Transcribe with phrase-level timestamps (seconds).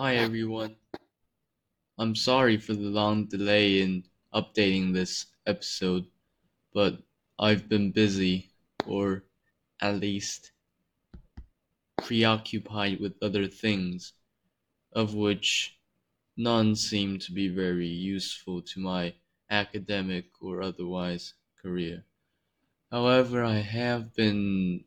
[0.00, 0.76] Hi everyone.
[1.98, 6.06] I'm sorry for the long delay in updating this episode,
[6.72, 7.02] but
[7.36, 8.52] I've been busy,
[8.86, 9.24] or
[9.80, 10.52] at least
[12.04, 14.12] preoccupied with other things,
[14.92, 15.76] of which
[16.36, 19.14] none seem to be very useful to my
[19.50, 22.04] academic or otherwise career.
[22.92, 24.84] However, I have been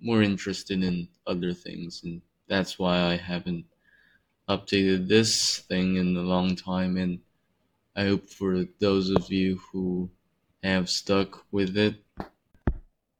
[0.00, 3.66] more interested in other things, and that's why I haven't
[4.48, 6.96] updated this thing in a long time.
[6.96, 7.20] And
[7.96, 10.10] I hope for those of you who
[10.62, 11.96] have stuck with it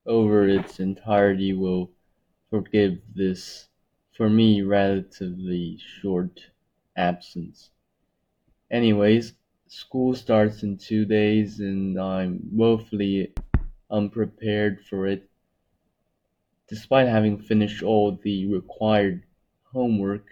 [0.07, 1.91] over its entirety will
[2.51, 3.69] forgive this,
[4.13, 6.41] for me, relatively short
[6.97, 7.71] absence.
[8.71, 9.35] Anyways,
[9.67, 13.33] school starts in two days, and I'm woefully
[13.91, 15.29] unprepared for it.
[16.69, 19.25] Despite having finished all the required
[19.73, 20.27] homework,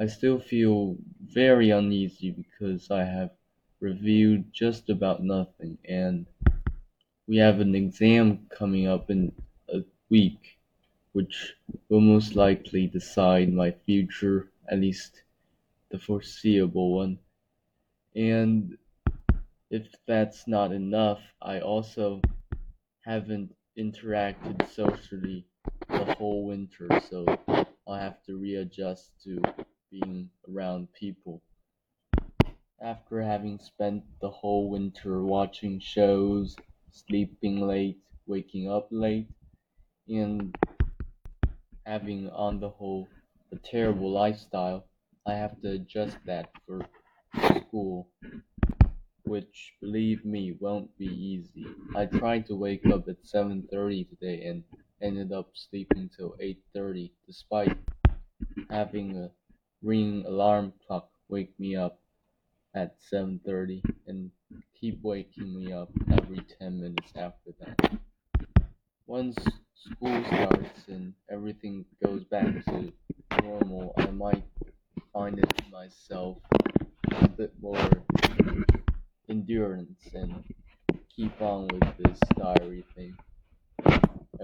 [0.00, 3.30] I still feel very uneasy because I have
[3.78, 6.26] reviewed just about nothing, and
[7.26, 9.32] we have an exam coming up in
[9.68, 10.58] a week,
[11.12, 11.54] which
[11.88, 15.22] will most likely decide my future, at least
[15.90, 17.18] the foreseeable one.
[18.16, 18.78] And
[19.70, 22.22] if that's not enough, I also
[23.04, 25.46] haven't interacted socially
[25.88, 27.26] the whole winter, so
[27.86, 29.40] I'll have to readjust to
[29.90, 31.42] being around people.
[32.80, 36.56] After having spent the whole winter watching shows,
[36.90, 39.28] sleeping late, waking up late,
[40.08, 40.54] and
[41.84, 43.08] having on the whole
[43.52, 44.86] a terrible lifestyle,
[45.26, 46.86] I have to adjust that for
[47.58, 48.08] school
[49.24, 51.66] which believe me won't be easy.
[51.94, 54.64] I tried to wake up at 7:30 today and
[55.00, 57.76] ended up sleeping till 8:30 despite
[58.70, 59.30] having a
[59.82, 62.00] ringing alarm clock wake me up
[62.74, 64.30] at 7:30 and
[64.80, 68.00] keep waking me up every 10 minutes after that.
[69.06, 69.36] Once
[69.74, 72.92] school starts and everything goes back to
[73.42, 74.44] normal, I might
[75.12, 76.38] find it myself
[77.12, 77.90] a bit more
[79.28, 80.44] endurance and
[81.14, 83.16] keep on with this diary thing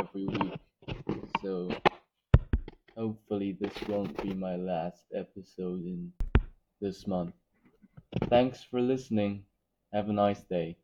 [0.00, 0.60] every week.
[1.42, 1.70] So
[2.96, 6.12] hopefully this won't be my last episode in
[6.80, 7.34] this month.
[8.28, 9.44] Thanks for listening.
[9.92, 10.78] Have a nice day.